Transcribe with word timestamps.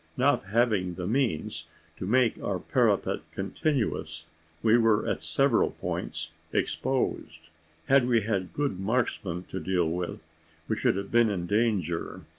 Not 0.17 0.45
having 0.45 0.95
the 0.95 1.05
means 1.05 1.67
to 1.97 2.07
make 2.07 2.41
our 2.41 2.57
parapet 2.57 3.19
continuous, 3.31 4.25
we 4.63 4.75
were 4.75 5.05
at 5.07 5.21
several 5.21 5.69
points 5.69 6.31
exposed. 6.51 7.49
Had 7.85 8.07
we 8.07 8.21
had 8.21 8.51
good 8.51 8.79
marksmen 8.79 9.43
to 9.49 9.59
deal 9.59 9.87
with, 9.87 10.19
we 10.67 10.75
should 10.75 10.95
have 10.95 11.11
been 11.11 11.29
in 11.29 11.45
danger. 11.45 12.23